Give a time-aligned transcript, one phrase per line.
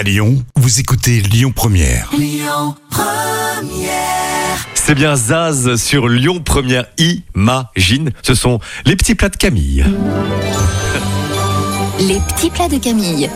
[0.00, 2.10] À Lyon, vous écoutez Lyon Première.
[4.72, 6.86] C'est bien Zaz sur Lyon Première.
[6.96, 9.84] Imagine, ce sont les petits plats de Camille.
[11.98, 13.28] Les petits plats de Camille.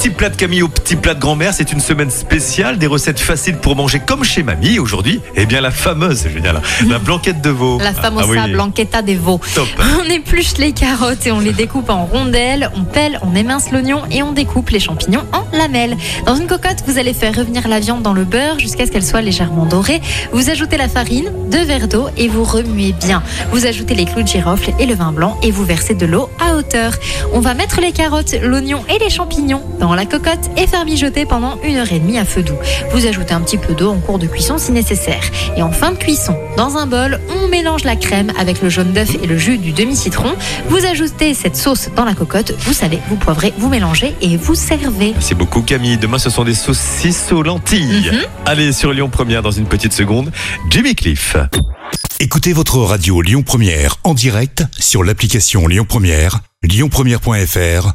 [0.00, 2.86] Des petits plats de Camille aux petits plats de grand-mère, c'est une semaine spéciale, des
[2.86, 4.78] recettes faciles pour manger comme chez mamie.
[4.78, 7.78] Aujourd'hui, eh bien la fameuse, je veux dire, la, la blanquette de veau.
[7.78, 9.42] La famosa Ah oui, blanquetta des veaux.
[9.54, 9.68] Top.
[10.00, 14.00] On épluche les carottes et on les découpe en rondelles, on pèle, on émince l'oignon
[14.10, 15.98] et on découpe les champignons en lamelles.
[16.24, 19.04] Dans une cocotte, vous allez faire revenir la viande dans le beurre jusqu'à ce qu'elle
[19.04, 20.00] soit légèrement dorée.
[20.32, 23.22] Vous ajoutez la farine, deux verres d'eau et vous remuez bien.
[23.52, 26.30] Vous ajoutez les clous de girofle et le vin blanc et vous versez de l'eau
[26.40, 26.94] à hauteur.
[27.34, 31.26] On va mettre les carottes, l'oignon et les champignons dans la cocotte et faire mijoter
[31.26, 32.58] pendant une heure et demie à feu doux.
[32.92, 35.22] Vous ajoutez un petit peu d'eau en cours de cuisson si nécessaire.
[35.56, 38.92] Et en fin de cuisson, dans un bol, on mélange la crème avec le jaune
[38.92, 40.34] d'œuf et le jus du demi-citron.
[40.68, 44.54] Vous ajoutez cette sauce dans la cocotte, vous salez, vous poivrez, vous mélangez et vous
[44.54, 45.12] servez.
[45.12, 45.98] Merci beaucoup Camille.
[45.98, 48.10] Demain, ce sont des saucisses aux lentilles.
[48.12, 48.20] Mhm.
[48.46, 50.30] Allez, sur Lyon Première, dans une petite seconde,
[50.68, 51.36] Jimmy Cliff.
[52.18, 57.94] Écoutez votre radio Lyon Première en direct sur l'application Lyon Première, lyonpremière.fr